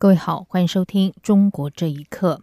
[0.00, 2.40] 各位好，欢迎收听《中国这一刻》。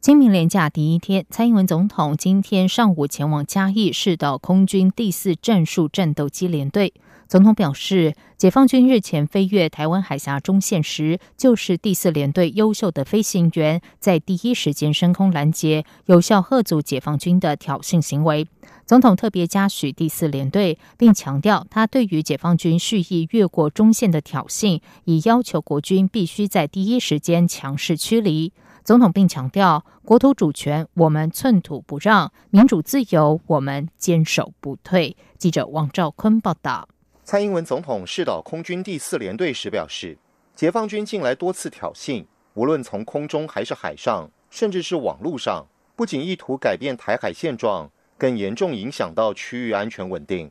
[0.00, 6.92] 清明连假第一天，蔡英文总统今天上午前往嘉义，市的空军第四战术战斗机联队。
[7.28, 18.48] 总统表示，解放军日前飞越台湾海峡中线时，就是第四联队优秀的飞行员在第一时间升空拦截，有效遏阻解放军的挑衅行为。
[18.86, 28.52] 总统特别嘉许第四联队，并强调他对于解放军蓄意越过中线的挑衅，已要求国军必须在第一时间强势驱离。
[28.84, 35.16] 总统并强调，国土主权我们寸土不让，民主自由我们坚守不退。
[35.38, 36.86] 记者王兆坤报道。
[37.24, 40.18] 蔡英文总统视导空军第四联队时表示，
[40.54, 47.90] 解放军近来多次挑衅，无论从空中还是海上，甚至是网络上，不仅意图改变台海现状。
[48.24, 50.50] 更严重影响到区域安全稳定。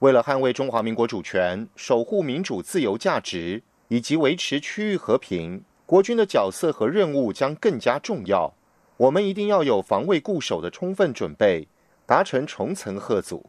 [0.00, 8.52] 为了捍卫中华民国主权、守护民主自由价值以及维持区域和平，国军的角色和任务将更加重要。
[8.96, 11.68] 我们一定要有防卫固守的充分准备，
[12.04, 13.46] 达成重层贺阻。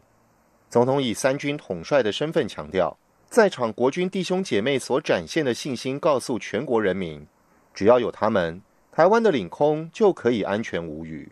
[0.70, 2.96] 总统以三军统帅的身份强调，
[3.28, 7.26] 在场国军弟兄姐妹所展现的信心，告诉全国人民：
[7.74, 11.28] 只要有他们，台湾的领空就可以安全无虞。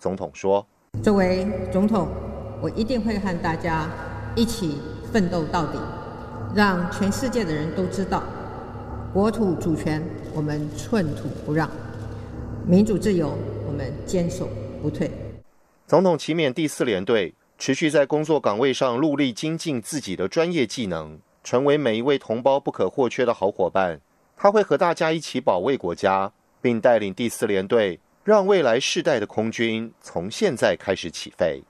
[0.00, 0.66] 总统说。
[1.02, 2.08] 作为总统，
[2.60, 3.88] 我一定会和大家
[4.34, 4.78] 一起
[5.12, 5.78] 奋斗到底，
[6.54, 8.22] 让全世界的人都知道，
[9.12, 10.02] 国土主权
[10.34, 11.68] 我们寸土不让，
[12.66, 13.36] 民主自由
[13.66, 14.48] 我们坚守
[14.80, 15.10] 不退。
[15.86, 24.00] 总统启勉第四联队持续在工作岗位上努力精进自己的专业技能，成为每一位同胞不可或缺的好伙伴。
[24.36, 26.32] 他会和大家一起保卫国家，
[26.62, 28.00] 并带领第四联队。
[28.24, 31.62] 让未来世代的空军从现在开始起飞。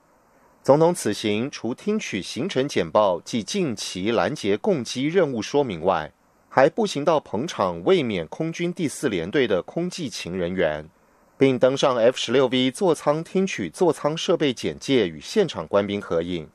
[0.63, 6.09] 总统此行除听取行程简报及近期拦截攻击任务说明外，
[6.47, 10.89] 还步行到捧场卫冕空军第四联队的空技勤人员，
[11.37, 16.49] 并登上 F 十六 V 座舱听取座舱设备简介与现场官兵合影。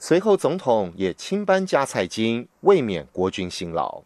[0.00, 4.02] 随后，总统也亲颁加菜金，卫冕国军辛劳。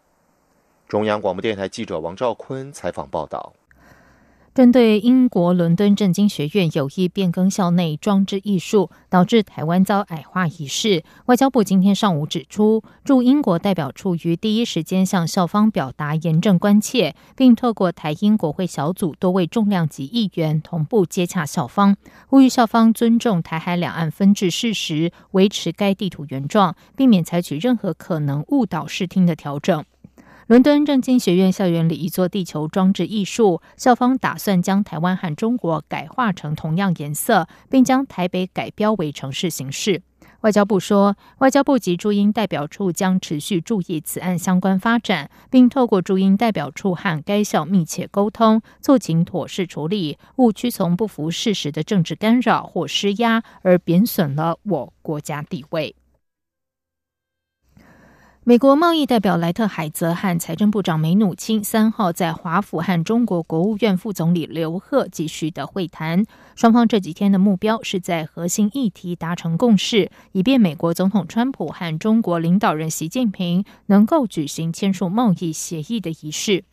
[0.86, 3.54] 中央广播电台记者王兆坤采访报道。
[4.58, 29.84] 针对英国伦敦政经学院有意变更校内装置艺术，导致台湾遭矮化一事，外交部今天上午指出，驻英国代表处于第一时间向校方表达严正关切，并透过台英国会小组多位重量级议员同步接洽校方，呼吁校方尊重台海两岸分治事实，维持该地图原状，避免采取任何可能误导视听的调整。
[30.48, 40.00] 伦敦政经学院校园里一座地球装置艺术，校方打算将台湾和中国改画成同样颜色，并将台北改标为城市形式。
[40.40, 55.94] 外交部说，外交部及驻英代表处将持续注意此案相关发展，并透过驻英代表处和该校密切沟通，促请妥适处理，勿屈从不符事实的政治干扰或施压，而贬损了我国家地位。
[58.48, 66.24] 美国贸易代表莱特海泽和财政部长梅努钦三号在华府和中国国务院副总理刘鹤继续的会谈。
[66.56, 76.64] 双方这几天的目标是在核心议题达成共识，以便美国总统川普和中国领导人习近平能够举行签署贸易协议的仪式。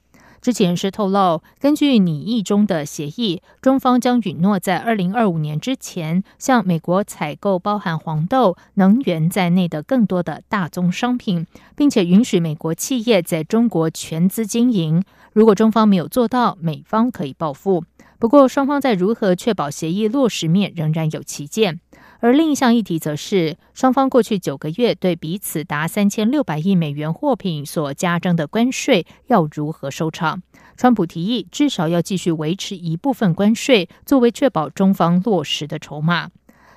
[0.46, 15.02] 知情人士透露，根据拟议中的协议，中方将允诺在二零二五年之前向美国采购包含黄豆、能源在内的更多的大宗商品，并且允许美国企业在中国全资经营。
[15.34, 17.84] 如果中方没有做到，美方可以报复。
[18.20, 21.80] 不过，双方在如何确保协议落实面仍然有歧见。
[22.26, 30.42] 而另一项议题则是，双方过去九个月对彼此达三千六百亿美元货品所加征的关税要如何收场？
[30.76, 36.32] 川普提议至少要继续维持一部分关税，作为确保中方落实的筹码。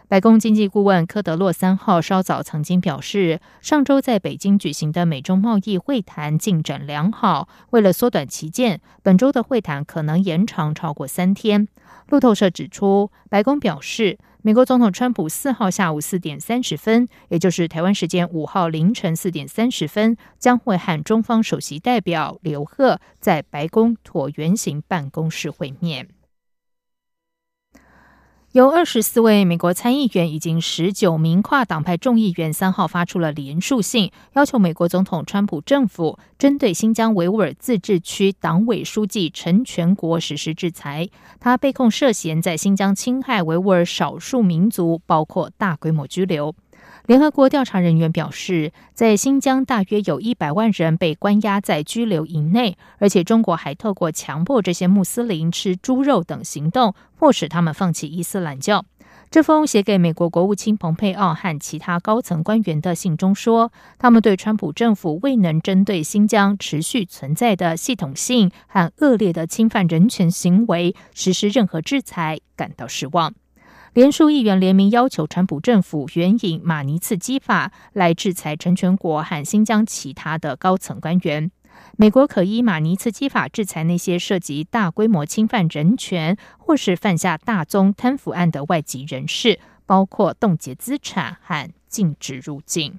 [0.06, 7.48] 白宫经济顾问科德洛三号稍早曾经表示，上周在北京举行的美中贸易会谈进展良好。
[7.70, 11.66] 为了缩短期间，本周的会谈可能延长超过三天。
[12.10, 14.18] 路透社指出，白宫表示。
[14.48, 26.08] 美国总统川普四号下午四点三十分，也就是台湾时间五号凌晨四点三十分，将会和中方首席代表刘鹤在白宫椭圆形办公室会面。
[28.52, 41.06] 有二十四位美国参议员以及十九名跨党派众议员三号发出了联署信，要求美国总统川普政府针对新疆维吾尔自治区党委书记陈全国实施制裁。
[41.38, 46.54] 他被控涉嫌在新疆侵害维吾尔少数民族，包括大规模拘留。
[47.08, 58.84] 联合国调查人员表示，在新疆大约有一百万人被关押在拘留营内，而且中国还透过强迫这些穆斯林吃猪肉等行动，迫使他们放弃伊斯兰教。
[59.30, 73.32] 这封写给美国国务卿蓬佩奥和其他高层官员的信中说，他们对川普政府未能针对新疆持续存在的系统性和恶劣的侵犯人权行为实施任何制裁感到失望。
[73.94, 81.50] 联署议员联名要求川普政府援引马尼茨基法来制裁陈全国和新疆其他的高层官员。
[81.96, 92.98] 美国可依马尼茨基法制裁那些涉及大规模侵犯人权或是犯下大宗贪腐案的外籍人士，包括冻结资产和禁止入境。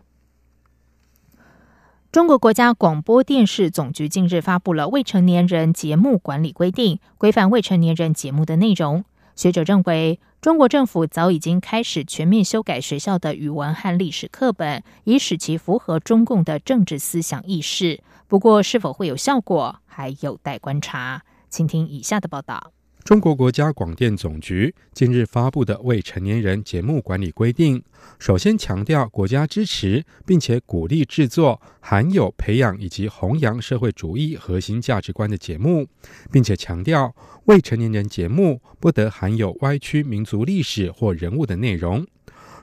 [2.12, 9.06] 中国国家广播电视总局近日发布了未成年人节目管理规定，规范未成年人节目的内容。
[9.36, 10.20] 学者认为。
[10.42, 18.02] 中国政府早已经开始全面修改学校的语文和历史课本，以使其符合中共的政治思想意识。
[18.26, 21.24] 不过，是否会有效果，还有待观察。
[21.50, 22.72] 请听以下的报道。
[23.10, 27.82] 中国国家广电总局近日发布的未成年人节目管理规定，
[28.20, 35.88] 首先强调国家支持并且鼓励制作含有培养以及弘扬社会主义核心价值观的节目，
[36.32, 37.16] 并且强调。
[37.46, 42.06] 未成年人节目不得含有歪曲民族历史或人物的内容。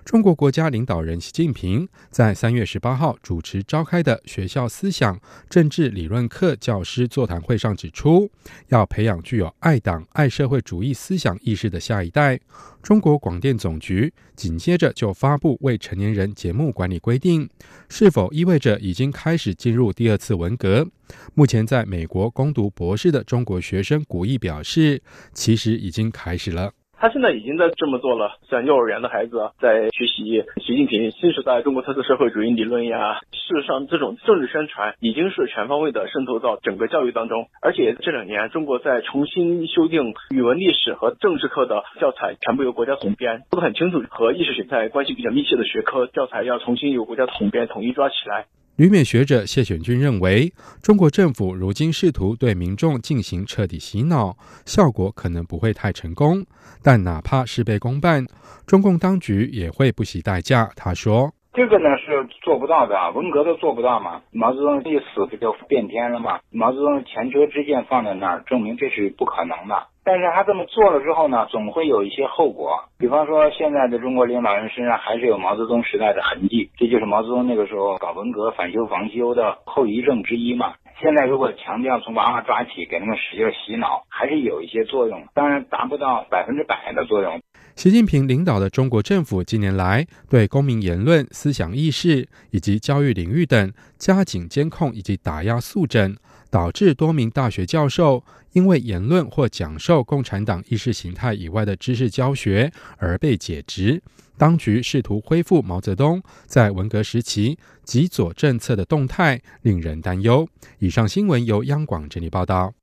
[0.07, 5.21] 中国国家领导人习近平在三月十八号主持召开的学校思想
[5.51, 8.31] 政治理论课教师座谈会上指出，
[8.69, 12.39] 要培养具有爱党、爱社会主义思想意识的下一代。
[12.85, 17.51] 中国广电总局紧接着就发布未成年人节目管理规定，
[17.89, 20.87] 是否意味着已经开始进入第二次文革？
[21.35, 25.03] 目前在美国攻读博士的中国学生古毅表示，
[25.35, 26.73] 其实已经开始了。
[26.99, 33.21] 他现在已经在这么做了，像幼儿园的孩子在学习习近平新时代中国特色社会主义理论呀。
[33.33, 37.49] 事实上，这种政治宣传已经是全方位的渗透到整个教育当中。
[37.61, 48.47] 而且这两年，中国在重新修订语文、历史和政治课的教材，全部由国家统编，都很清楚和意识形态关系比较密切的学科教材要重新由国家统编统一抓起来。
[48.77, 50.53] 旅美学者谢选军认为，
[50.83, 54.37] 中国政府如今试图对民众进行彻底洗脑，
[54.67, 56.45] 效果可能不会太成功。
[56.83, 58.27] 但哪怕事倍功半，
[58.67, 60.69] 中共当局也会不惜代价。
[60.77, 64.21] 他说：“这个呢是做不到的，文革都做不到嘛。
[64.31, 66.41] 毛泽东一死不就变天了吗？
[66.51, 72.79] 毛泽东前车之鉴放在那儿，证明这是不可能的。”但是他这么做了之后呢，总会有一些后果。
[72.97, 80.75] 比方说，现在的中国领导人身上还是有毛泽东时代的痕迹，这就是毛泽东那个时候搞文革、反修防修的后遗症之一嘛。
[81.03, 87.41] 现在如果强调从娃娃抓起，给他们使劲洗脑，还是有一些作用，当然达不到百分之百的作用。
[87.75, 96.17] 习近平领导的中国政府近年来对公民言论、思想意识以及教育领域等加紧监控以及打压肃正。
[96.51, 98.23] 导致多名大学教授
[98.53, 104.03] 因为言论或讲授共产党意识形态以外的知识教学而被解职。
[104.39, 110.47] 当局试图恢复毛泽东在文革时期极左政策的动态，令人担忧。
[110.79, 112.75] 以上新闻由央广整理报道。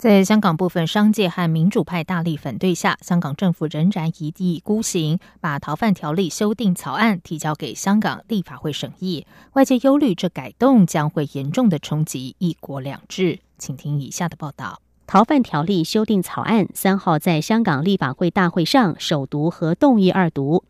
[0.00, 9.26] 在香港部分商界和民主派大力反对下，香港政府仍然一意孤行，把逃犯条例修订草案提交给香港立法会审议。
[9.52, 13.40] 外界忧虑这改动将会严重的冲击“一国两制”。
[13.60, 20.64] 请听以下的报道：逃犯条例修订草案三号在香港立法会大会上首读和动议二读。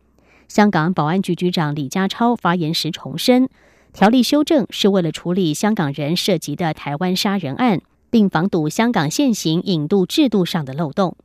[0.49, 3.47] 香港保安局局长李家超发言时重申，
[3.93, 7.81] 条例修正是为了处理香港人涉及的台湾杀人案。
[8.11, 11.17] 并防堵香港现行引渡制度上的漏洞。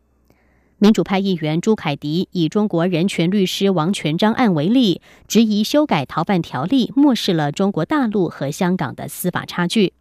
[0.78, 9.92] 民主派议员朱凯迪以中国人权律师王全章案为例，质疑修改逃犯条例漠视了中国大陆和香港的司法差距。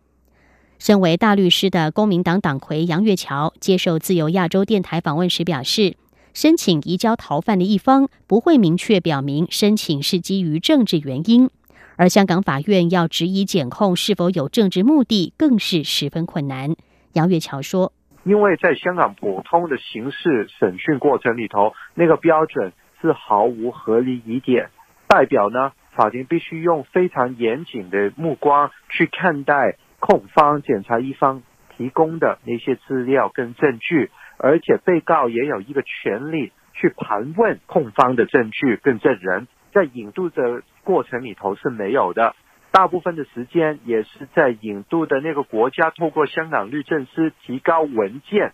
[0.78, 5.96] 身为大律师的公民党党魁杨岳桥接受自由亚洲电台访问时表示，
[6.34, 11.50] 申请移交逃犯的一方不会明确表明申请是基于政治原因。
[11.98, 16.76] 而香港法院要质疑检控是否有政治目的，更是十分困难。
[17.14, 24.70] 杨月桥说：“因为在香港普通的刑事审讯过程里头，那个标准是毫无合理疑点，
[25.08, 31.42] 代表呢，法庭必须用非常严谨的目光去看待控方、检察一方
[31.78, 42.34] 提供的那些资料跟证据，而且被告也有一个权利去盘问控方的证据跟证人，在引渡的过程里头是没有的。
[42.72, 48.54] 大部分的时间也是在引渡的那个国家透过香港律政司提高文件，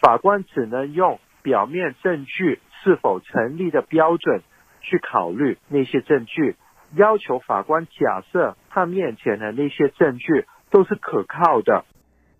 [0.00, 4.42] 法官只能用表面证据是否成立的标准
[4.82, 6.56] 去考虑那些证据，
[6.96, 11.84] 要求法官假设他面前的那些证据都是可靠的。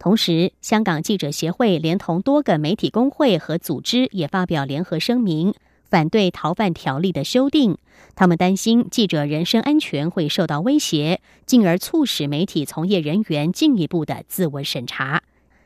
[0.00, 5.54] 同时，香港记者协会连同多个媒体工会和组织也发表联合声明。
[5.90, 7.76] 反对逃犯条例的修订，
[8.14, 15.20] 他们担心记者人身安全会受到威胁，进而促使媒体从业人员进一步的自我审查。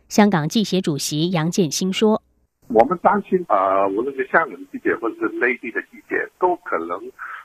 [0.08, 2.22] 香港记协主席杨建新说
[2.68, 6.98] ：“我们担心啊，无论是香港记者或者是内地的记者，都可能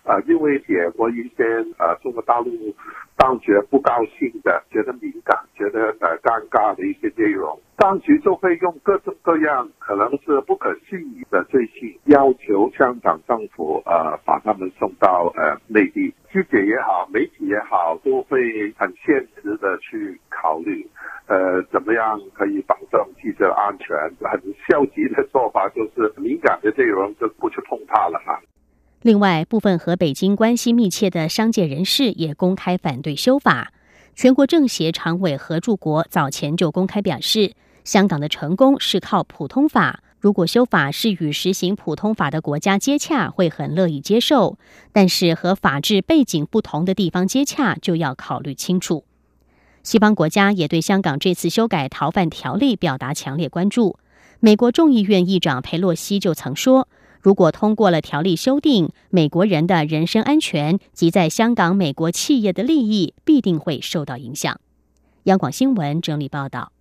[0.10, 1.46] 啊，因为写过一些
[1.78, 2.50] 呃中国大陆
[3.16, 11.00] 当局不高兴的、觉得敏感、觉得呃尴尬的一些内容。”当局就会用各种各样可能是不可信
[11.30, 16.13] 的罪行，要求香港政府呃把他们送到呃内地。
[16.32, 20.86] 记者也好，媒体也好，都会很现实的去考虑，
[21.28, 23.98] 呃，怎么样可以保证记者安全。
[24.30, 28.18] 很消极的做法就是敏感的内容就不去碰它了。
[29.10, 33.74] 另外，部分和北京关系密切的商界人士也公开反对修法。
[34.16, 37.54] 全国政协常委何柱国早前就公开表示。
[37.84, 40.04] 香港的成功是靠普通法。
[40.20, 44.60] 如果修法是与实行普通法的国家接洽，会很乐意接受；
[44.94, 49.06] 但是和法治背景不同的地方接洽，就要考虑清楚。
[49.82, 53.98] 西方国家也对香港这次修改逃犯条例表达强烈关注。
[54.39, 56.88] 美国众议院议长佩洛西就曾说
[57.21, 64.59] ：“如果通过了条例修订，美国人的人身安全及在香港美国企业的利益必定会受到影响。”
[65.23, 66.71] 央广新闻整理报道。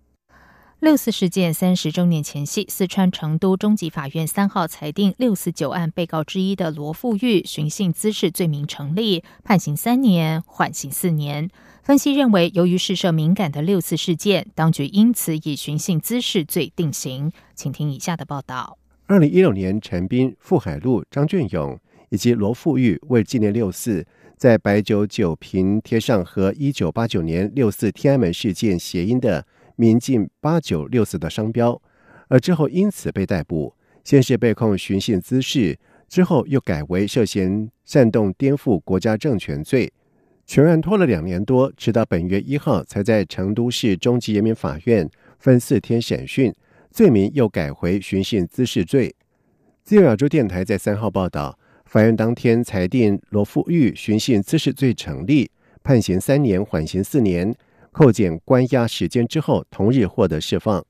[0.79, 11.49] 六四事件三十周年前夕，四川成都中级法院三号裁定六四九案被告之一的罗富玉寻衅滋事罪名成立，判刑三年，缓刑四年。
[11.83, 17.33] 分析认为，由于事涉敏感的六四事件，当局因此以寻衅滋事罪定刑。
[17.55, 18.78] 请听以下的报道：
[19.09, 21.75] 二零一六年，陈斌、傅海路、张俊勇
[22.09, 24.05] 以及罗富玉为纪念六四，
[24.37, 29.43] 在白酒酒瓶贴上和一九八九年六四天安门事件谐音的。
[29.75, 31.81] 民进八九六四的商标，
[32.27, 33.73] 而之后因此被逮捕，
[34.03, 39.91] 先是被控寻衅滋事，之后又改为涉嫌煽动颠覆国家政权罪。
[40.45, 46.53] 全案拖了两年多，直到本月一号才在成都市中级人民法院分四天审讯，
[46.89, 49.15] 罪名又改回寻衅滋事罪。
[49.83, 55.49] 自由亚洲电台在三号报道，法院当天裁定罗富玉寻衅滋事罪成立，
[55.83, 57.55] 判刑三年，缓刑四年。
[57.91, 60.85] 扣减关押时间之后，同日获得释放。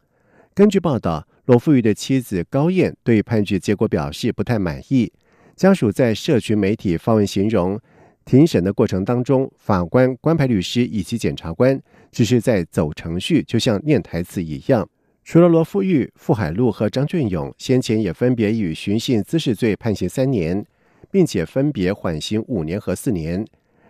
[0.53, 5.11] 根据报道，罗富玉的妻子高燕对判决结果表示不太满意。
[5.55, 7.79] 家属在社群媒体发文形容，
[8.25, 14.87] 庭审的过程当中，法官、官牌律师以及检察官只是在走程序，就像念台词一样。
[15.23, 20.65] 除了罗富玉、傅海禄和张俊勇，先前也分别以寻衅滋事罪判刑三年，
[21.11, 23.45] 并且分别缓刑五年和四年。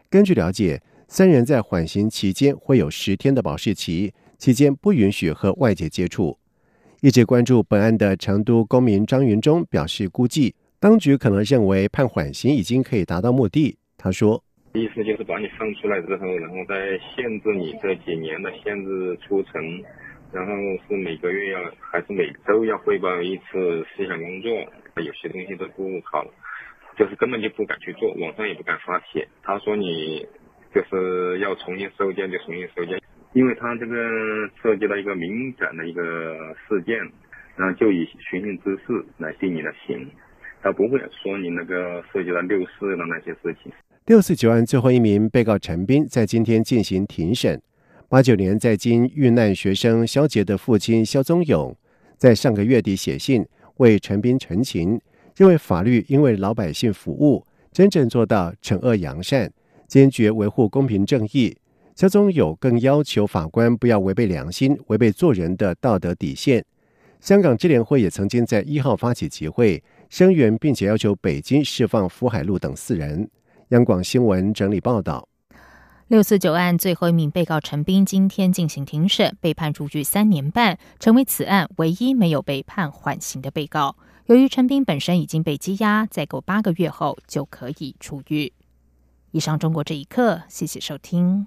[0.10, 0.82] 根据了解。
[1.12, 6.38] 三人在缓刑期间会有十天的保释期，期间不允许和外界接触。
[7.02, 13.76] 一直关注本案的成都公民张云忠表示，估计当局可能认为判缓刑已经可以达到目的。
[13.98, 14.44] 他说
[14.76, 16.76] ：“意思就是把你放出来之后，然后再
[17.16, 19.54] 限制你这几年的限制出城，
[20.32, 20.54] 然后
[20.88, 24.52] 是每个月要还是每周要汇报一次思想工作，
[25.04, 26.26] 有些东西都不好，
[26.98, 29.28] 就是根本就不敢去做，网上也不敢发帖。
[29.44, 30.26] 他说你。”
[30.72, 33.02] 就是要重新收件就重新收件，
[33.34, 33.96] 因为他这个
[34.62, 36.96] 涉及到一个敏感的一个事件，
[37.56, 40.08] 然后就以寻衅滋事来定你的刑，
[40.62, 43.72] 他不会说你那个涉及到六四的那些事情。
[44.06, 47.60] 六四九案最后一名被告陈斌在今天进行庭审。
[48.10, 51.76] 八九年在京遇难学生肖杰的父亲肖宗勇，
[52.18, 53.46] 在上个月底写信
[53.78, 55.00] 为陈斌陈情，
[55.36, 59.54] 认为法律应为老百姓服务，真正做到惩恶扬善。
[59.88, 61.56] 坚决维护公平正义。
[61.96, 66.66] 肖宗友更要求法官不要违背良心、违背做人的道德底线。
[67.20, 73.30] 香港智联会也曾经在一号发起集会声援，并且要求北京释放福海路等四人。
[73.68, 75.29] 央广新闻整理报道：
[76.10, 83.96] 六四九案最后一名被告陈斌今天进行庭审，被判入狱三年半，成为此案唯一没有被判缓刑的被告。
[84.26, 88.52] 由于陈斌本身已经被羁押，再过八个月后就可以出狱。
[89.30, 91.46] 以上中国这一刻，谢谢收听。